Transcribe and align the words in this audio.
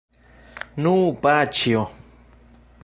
Nu, 0.85 0.93
paĉjo! 1.27 1.85